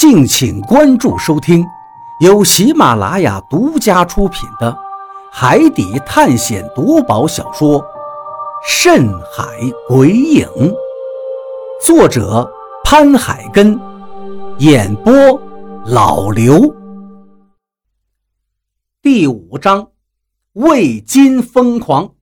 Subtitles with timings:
[0.00, 1.62] 敬请关注收听，
[2.20, 4.72] 由喜马拉雅独家出品的
[5.30, 7.78] 《海底探险夺宝小说》
[8.66, 9.44] 《深海
[9.86, 10.46] 鬼影》，
[11.84, 12.50] 作者
[12.82, 13.78] 潘海根，
[14.56, 15.12] 演播
[15.84, 16.74] 老刘。
[19.02, 19.90] 第五章，
[20.54, 22.14] 为金疯狂。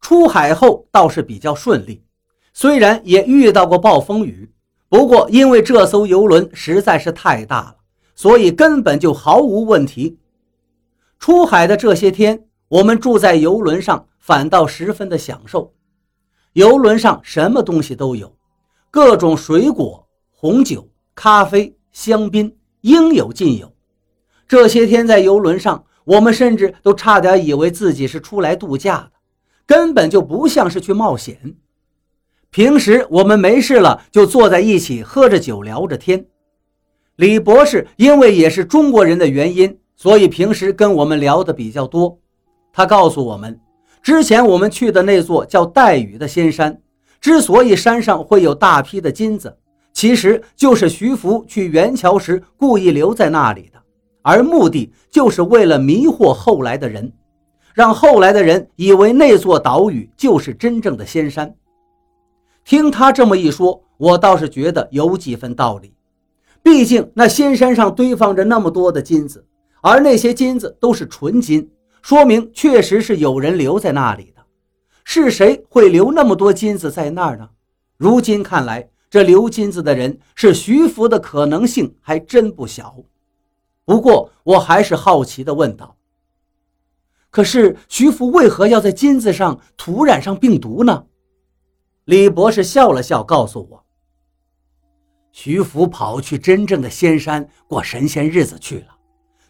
[0.00, 2.04] 出海后倒是比较顺利，
[2.52, 4.52] 虽然也遇到过暴风雨。
[4.92, 7.76] 不过，因为这艘游轮实在是太大了，
[8.14, 10.18] 所以根本就毫无问题。
[11.18, 15.72] 出海的这些天，我们住在游轮上，反倒十分的享受。
[16.52, 18.36] 游轮上什么东西都有，
[18.90, 23.72] 各种水果、红酒、咖啡、香槟，应有尽有。
[24.46, 29.12] 这些天在游轮上，我们甚至都差点以为自己是出来度假的，
[29.64, 31.56] 根本就不像是去冒险。
[32.52, 36.22] 平时我们没事了就坐在一起喝着酒聊着天。
[37.16, 42.18] 李博士因为也是中国人的原因，所以平时跟我们聊的比较多。
[42.70, 43.58] 他告诉我们，
[44.02, 46.78] 之前我们去的那座叫岱屿的仙山，
[47.22, 49.56] 之所以山上会有大批的金子，
[49.94, 53.80] 其实就是徐福去元桥时故意留在那里的，
[54.20, 57.10] 而目的就是为了迷惑后来的人，
[57.72, 61.54] 让后来的人以为那座岛屿就是真正的仙山。
[62.64, 65.94] 听他这么一说，我倒是觉得有几分道理。
[66.62, 69.44] 毕竟那仙山上堆放着那么多的金子，
[69.80, 71.68] 而那些金子都是纯金，
[72.02, 74.42] 说明确实是有人留在那里的。
[75.04, 77.50] 是谁会留那么多金子在那儿呢？
[77.96, 82.96] 如今看来，这留金子的人是徐福的可能性还真不小。
[83.84, 85.96] 不过我还是好奇地问道
[87.30, 91.04] ：“可是徐福为何要在金子上涂染上病毒呢？”
[92.06, 93.84] 李博士笑了笑，告诉我
[95.30, 98.88] ：“徐福跑去真正的仙山过神仙日子去了，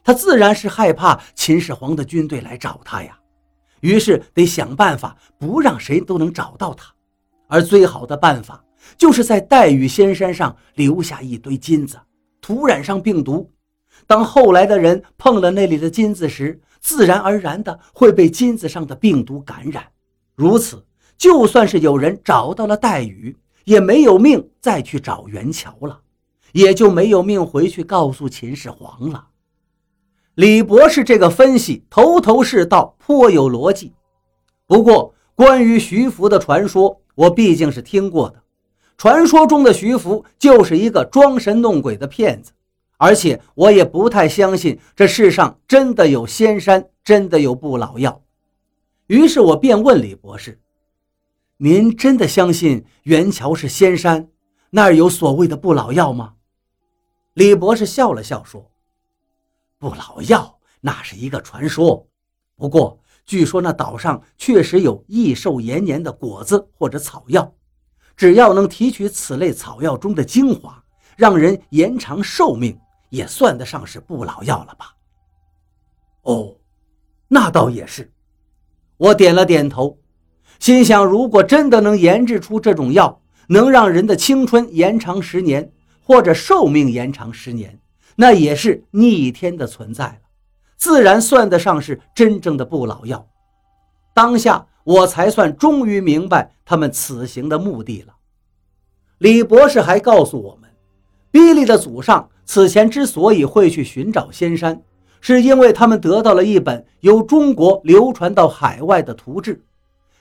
[0.05, 3.19] 他自然是害怕秦始皇的军队来找他呀，
[3.81, 6.93] 于是得想办法不让谁都能找到他。
[7.49, 8.63] 而最好的办法，
[8.99, 11.99] 就是在黛玉仙山上留下一堆金子，
[12.43, 13.51] 涂染上病毒。
[14.07, 19.87] 当后来的人碰了那里的金子时，自然而然的会被金子上的病毒感染。
[20.35, 20.85] 如此。”
[21.23, 26.01] 就算是有人找到了黛玉，也没有命再去找元桥了，
[26.51, 29.29] 也就没有命回去告诉秦始皇了。
[30.35, 33.93] 李博士这个分析头头是道，颇有逻辑。
[34.67, 38.43] 不过，关于徐福的传说，我毕竟是听过的。
[38.99, 42.51] 传说中的徐福就是一个装神弄鬼的骗子，
[42.97, 48.21] 而且我也不太相信这世上真的有仙山，真的有不老药。
[49.07, 50.59] 于是我便问李博士。
[51.65, 54.29] 您真的相信元桥是仙山，
[54.71, 56.35] 那儿有所谓的不老药吗？
[57.35, 58.73] 李博士笑了笑说
[59.79, 62.05] ：“不老药那是一个传说，
[62.57, 67.55] 不过据说那岛上确实有益寿延年的果子或者草药，
[68.17, 70.83] 只要能提取此类草药中的精华，
[71.17, 72.77] 让人延长寿命，
[73.11, 74.97] 也算得上是不老药了吧？”
[76.23, 76.57] 哦，
[77.29, 78.13] 那倒也是，
[78.97, 79.97] 我点了点头。
[80.63, 85.73] 心想，如果真的能研制出这种药，能让人的青春延长十年，
[86.05, 87.81] 或者寿命延长十年，
[88.15, 90.19] 那也是逆天的存在了，
[90.77, 93.27] 自然算得上是真正的不老药。
[94.15, 98.15] 当下我才算终于明白他们此行的目的了。
[99.19, 100.71] 李博士还告诉我们，
[101.33, 104.81] 比利的祖上此前之所以会去寻找仙山，
[105.21, 109.61] 是因为他们得到了一本由中国流传到海外的图志。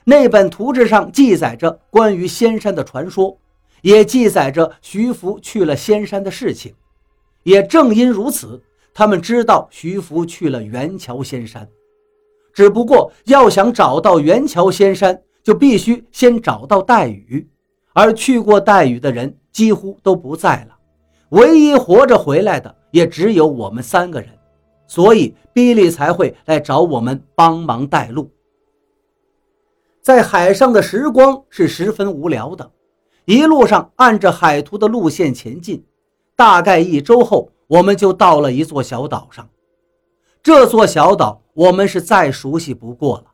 [0.04, 3.38] 那本图纸上记载着关于仙山的传说，
[3.82, 6.74] 也记载着徐福去了仙山的事情。
[7.44, 8.60] 也正因如此，
[8.92, 11.68] 他们知道徐福去了元桥仙山。
[12.52, 17.48] 只不过要想找到元桥仙山，就必须先找到黛玉，
[17.92, 20.76] 而去过黛玉的人几乎都不在了，
[21.30, 24.28] 唯一活着回来的也只有我们三个人，
[24.86, 28.30] 所以比利才会来找我们帮忙带路。
[30.02, 32.72] 在海上的时光是十分无聊的，
[33.24, 35.84] 一路上按着海图的路线前进，
[36.34, 39.48] 大概一周后，我们就到了一座小岛上。
[40.42, 43.26] 这座小岛我们是再熟悉不过了，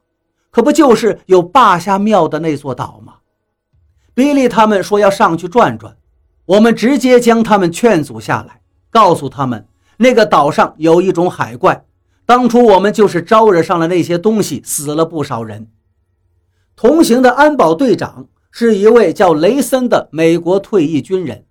[0.50, 3.15] 可不就是有霸下庙的那座岛吗？
[4.12, 5.97] 比利他们说要上去转转，
[6.44, 8.61] 我们直接将他们劝阻下来，
[8.91, 9.67] 告诉他们
[9.97, 11.82] 那个岛上有一种海怪，
[12.26, 15.67] 当初我们就是招惹上了那些东西，死了不少人。
[16.79, 21.45] 同行的安保队长是一位叫雷森的美国退役军人，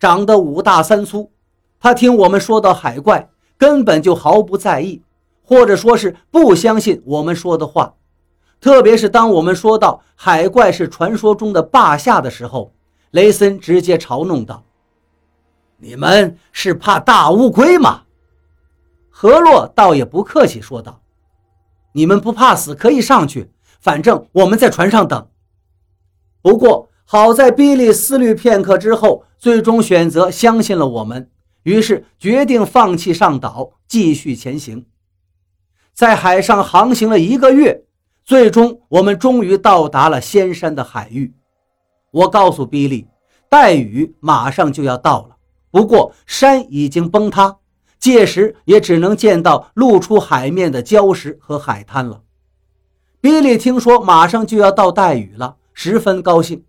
[0.00, 1.30] 长得五大三粗。
[1.78, 5.00] 他听我们说到海怪，根本就毫不在意，
[5.44, 7.94] 或者说是不相信我们说的话。
[8.60, 12.72] 特别是当我们说到海怪是传说中的霸下的时候，
[13.12, 14.64] 雷森直接嘲弄道
[15.78, 18.02] ：“你们是怕大乌龟吗？”
[19.10, 21.00] 何洛倒也不客气说道
[21.94, 23.48] ：“你们不怕死可以上去，
[23.82, 25.28] 反正我们在船上等。”
[26.40, 31.28] 不过好在比利思虑片刻之后，最终选择相信了我们。
[31.64, 34.86] 于是决定放弃上岛，继续前行。
[35.92, 37.84] 在海上航行了一个月，
[38.24, 41.34] 最终我们终于到达了仙山的海域。
[42.10, 43.06] 我告诉比利，
[43.48, 45.36] 带雨马上就要到了，
[45.70, 47.58] 不过山已经崩塌，
[48.00, 52.22] 届时也只能见到露出海面的礁石和海滩了。
[53.22, 56.64] 比利听说马上就要到带雨了，十分高兴。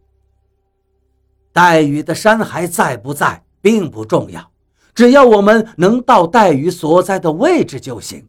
[1.51, 4.51] 带雨的山还在不在，并不重要。
[4.93, 8.27] 只要我们能到带雨所在的位置就行。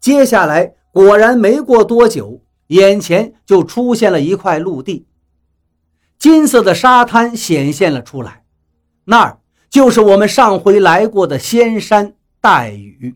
[0.00, 5.06] 接下来果然没过多久，眼前就出现了一块陆地，
[6.18, 8.42] 金色的沙滩显现了出来，
[9.04, 9.38] 那儿
[9.70, 13.14] 就是我们上回来过的仙山带雨。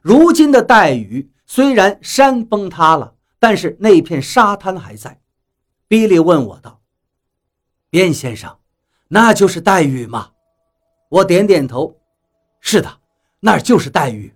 [0.00, 5.20] 如今的带雨虽然山崩塌了，但是那片沙滩还在。
[5.86, 6.80] 比利问我道
[7.92, 8.56] ：“边先生，
[9.08, 10.30] 那就是黛玉吗？”
[11.12, 12.00] 我点点头，
[12.62, 13.00] 是的，
[13.40, 14.34] 那就是黛玉。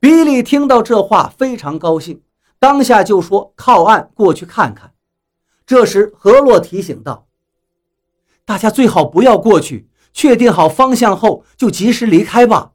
[0.00, 2.20] 比利听到这话非常高兴，
[2.58, 4.92] 当下就说：“靠岸过去看看。”
[5.64, 7.28] 这时何洛提醒道
[8.44, 12.72] ：“大家最好不要过去，确定好方向后就及时离开吧。”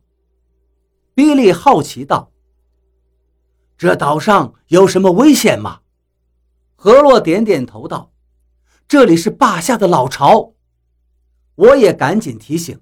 [1.13, 2.31] 比利好奇道
[3.77, 5.79] ：“这岛上有什么危险吗？”
[6.75, 8.11] 何洛点点头道
[8.87, 10.53] ：“这里是霸下的老巢。”
[11.55, 12.79] 我也赶紧提醒。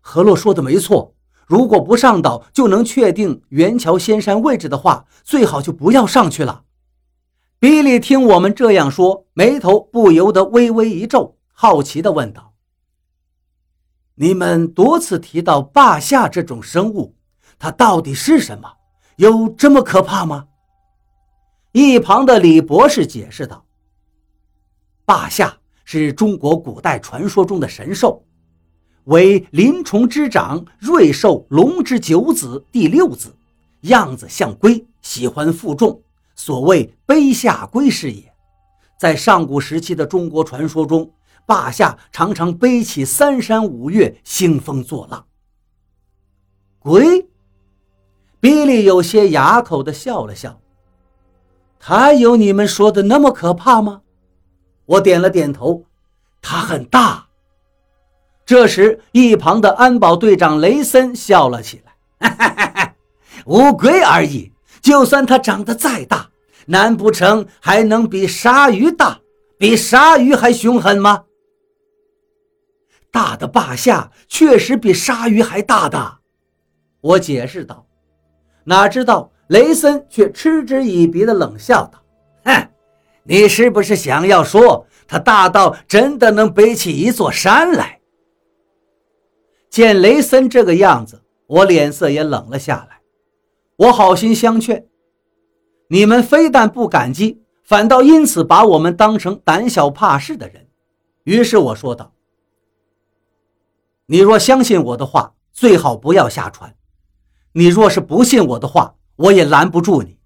[0.00, 1.14] 何洛说的没错，
[1.46, 6.64] 如果不上岛就能确定元桥仙山位置的话，最好就不要上去了。
[7.60, 12.54] 比利听我们这样说，眉头不由得微微一皱，好奇地问道
[14.16, 17.14] ：“你们多次提到霸下这种生物，
[17.60, 18.78] 它到底是什么？
[19.22, 20.48] 有这么可怕吗？”
[21.70, 23.64] 一旁的李博士解释道
[25.06, 28.24] ：“霸下是中国古代传说中的神兽。”
[29.06, 33.32] 为鳞虫之长，瑞兽龙之九子，第六子，
[33.82, 36.02] 样子像龟，喜欢负重，
[36.34, 38.32] 所谓背下龟是也。
[38.98, 41.12] 在上古时期的中国传说中，
[41.46, 45.24] 霸下常常背起三山五岳，兴风作浪。
[46.80, 47.28] 龟，
[48.42, 50.58] 比利有些哑口的笑了笑。
[51.78, 54.02] 他有你们说的那么可怕吗？
[54.84, 55.84] 我点了点头。
[56.40, 57.28] 他很大。
[58.44, 61.94] 这时，一旁的安保队长雷森笑了起来
[62.28, 62.94] ：“哈哈哈哈
[63.46, 64.50] 乌龟而已，
[64.80, 66.30] 就算它长得再大，
[66.66, 69.20] 难不成还能比鲨鱼大，
[69.56, 71.26] 比鲨鱼还凶狠吗？”
[73.12, 76.18] 大的霸下确实比鲨鱼还大的，
[77.00, 77.86] 我解释道。
[78.64, 82.02] 哪知道雷森却嗤之以鼻的冷笑道
[82.44, 82.68] ：“哼，
[83.24, 88.00] 你是不是想要说他大到真的能背起一座山来？”
[89.68, 93.00] 见雷森这个样子，我脸色也冷了下来。
[93.76, 94.86] 我好心相劝，
[95.88, 100.68] 你们非但不感激，反倒因此把我们当成胆小怕事的人。
[101.24, 102.12] 于是我说道
[104.06, 106.70] ：“你若相信我的话，最好不要下船；
[107.52, 110.18] 你若是不信我的话，我也拦不住你。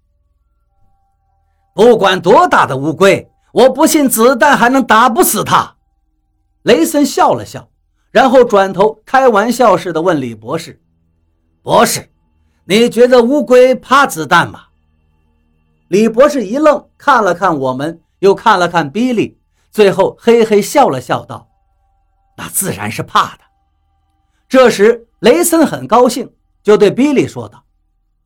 [1.73, 5.75] 不管多大的乌龟，我不信子弹还能打不死它。”
[6.63, 7.69] 雷森笑了笑。
[8.09, 10.81] 然后转头开玩笑似的问李博士
[11.61, 12.09] ：“博士，
[12.65, 14.63] 你觉得乌龟怕子弹吗？”
[15.89, 19.37] 李博士一愣，看了看我们，又看了看比利，
[19.69, 21.47] 最后嘿嘿笑了笑，道
[22.37, 23.41] ：“那自然是怕的。”
[24.49, 26.33] 这时，雷森很高兴，
[26.67, 27.63] 就对比利说道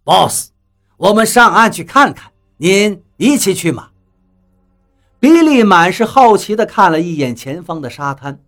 [0.04, 0.50] ：“Boss，
[0.98, 3.90] 我们上岸去看看，您一起去吗？”
[5.22, 8.40] 比利满是好奇地看了一眼前方的沙滩。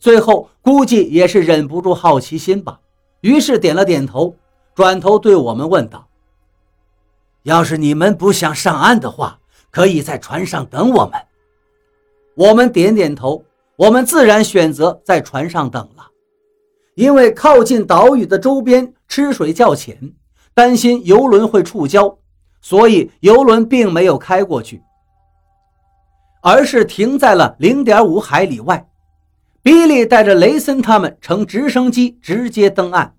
[0.00, 2.80] 最后估计也是忍不住好奇心吧，
[3.20, 4.34] 于是点了点头，
[4.74, 6.08] 转头对我们问道
[7.44, 9.38] ：“要是你们不想上岸的话，
[9.70, 11.12] 可以在船上等我们。”
[12.34, 13.44] 我们点点头，
[13.76, 16.10] 我们自然选择在船上等了，
[16.96, 20.14] 因为靠近岛屿的周边吃水较浅，
[20.54, 22.16] 担心游轮会触礁，
[22.62, 24.82] 所以游轮并没有开过去，
[26.40, 28.88] 而是停在了零点五海里外。
[29.62, 33.14] 比利带着雷森他们乘直升机直接登岸，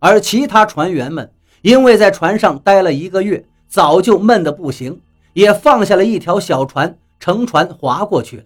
[0.00, 5.00] 而其他船员们因为在船上待了一个月，早就闷得不行，
[5.32, 8.44] 也放下了一条小船，乘船划过去了。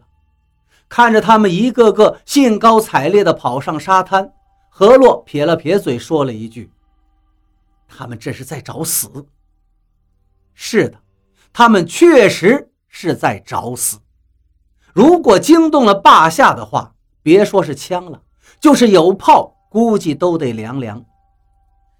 [0.88, 4.30] 看着他们一个个兴高采烈地跑上沙滩，
[4.78, 6.70] 何洛撇了撇嘴，说了一句
[7.88, 9.26] ：“他们这是在找死。”
[10.54, 11.00] 是的，
[11.52, 13.98] 他们确实是在找死。
[14.92, 16.94] 如果惊动了霸下的话，
[17.24, 18.22] 别说是枪了，
[18.60, 21.04] 就是有炮，估计都得凉凉。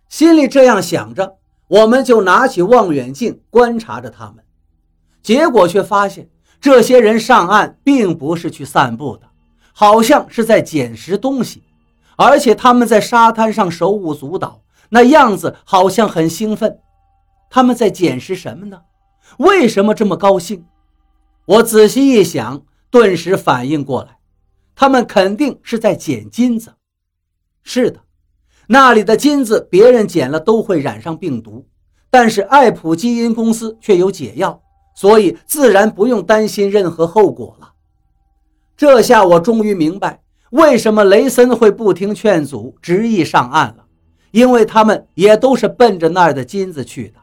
[0.09, 4.45] 心里这样想着，我们就拿起望远镜观察着他们，
[5.21, 6.31] 结果却发现
[6.61, 9.29] 这些人上岸并不是去散步的，
[9.73, 11.65] 好像是在捡拾东西，
[12.19, 16.81] 而且他们在沙滩上手舞足蹈，那样子好像很兴奋。
[17.49, 18.83] 他们在捡拾什么呢？
[19.39, 20.67] 为什么这么高兴？
[21.47, 24.19] 我仔细一想，顿时反应过来，
[24.75, 26.75] 他们肯定是在捡金子。
[27.63, 28.01] 是的，
[28.67, 31.69] 那里的金子别人捡了都会染上病毒，
[32.11, 34.61] 但是爱普基因公司却有解药，
[34.97, 37.75] 所以自然不用担心任何后果了。
[38.77, 40.21] 这下我终于明白，
[40.51, 43.85] 为什么雷森会不听劝阻，执意上岸了，
[44.31, 47.15] 因为他们也都是奔着那儿的金子去的。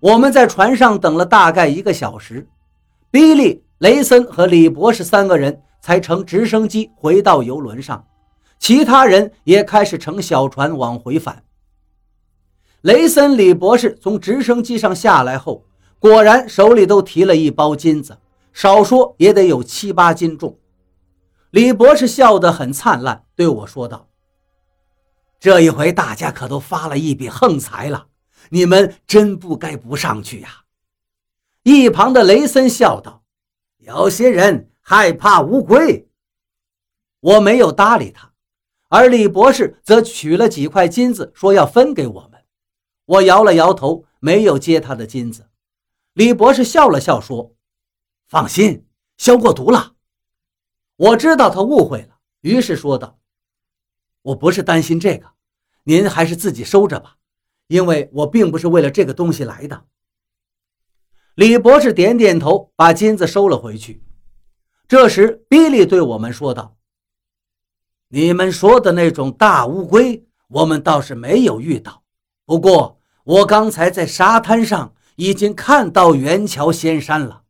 [0.00, 2.46] 我们在船上等了大概一个小时，
[3.10, 8.04] 比利、雷森和李博士三个人才乘直升机回到游轮上，
[8.58, 11.42] 其他人也开始乘小船往回返。
[12.82, 15.64] 雷森、李博士从直升机上下来后，
[15.98, 18.18] 果然手里都提了一包金子，
[18.52, 20.58] 少说也得有七八斤重。
[21.52, 24.08] 李博士笑得很灿烂，对我说道
[25.38, 28.08] ：“这一回大家可都发了一笔横财了。”
[28.48, 30.64] 你们真不该不上去呀！
[31.62, 33.22] 一旁的雷森笑道
[33.84, 36.08] ：“有些人害怕乌龟。”
[37.20, 38.32] 我没有搭理他，
[38.88, 42.42] 而李博士则取了几块金子，说要分给我们。
[43.04, 45.50] 我摇了摇头，没有接他的金子。
[46.14, 47.54] 李博士笑了笑说
[48.26, 48.86] ：“放心，
[49.18, 49.91] 消过毒了。”
[51.02, 53.18] 我知道他误会了，于是说道
[54.22, 55.32] ：“我不是担心这个，
[55.82, 57.16] 您还是自己收着吧。”
[57.66, 59.84] 因为我并不是为了这个东西来的。
[61.34, 64.04] 李博士点点头，把金子收了回去。
[64.86, 66.76] 这时，比利对我们说道
[68.08, 72.04] ：“你们说的那种大乌龟，我们倒是没有遇到。
[72.44, 77.42] 不过，我刚才在沙滩上已经看到元桥仙山了。”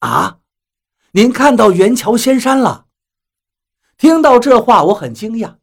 [0.00, 0.40] 啊，
[1.16, 2.88] 您看到元桥仙山了？
[3.96, 5.56] 听到这话，我很惊讶。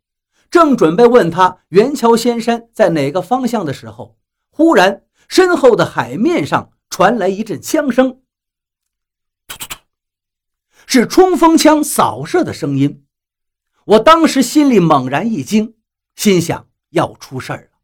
[0.50, 4.17] 正准备问他元桥仙山在哪个方向的时候，
[4.50, 8.19] 忽然身后的海面上传来一阵枪声，
[9.45, 9.77] 突突突，
[10.88, 13.05] 是冲锋枪扫射的声音。
[13.86, 15.75] 我当时心里猛然一惊，
[16.15, 17.77] 心想要出事儿了，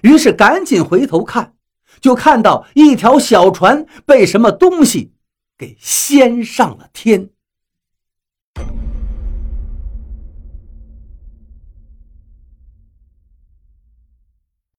[0.00, 1.54] 于是赶紧回头看，
[2.00, 5.12] 就看到一条小船被什么东西
[5.56, 7.30] 给掀上了天。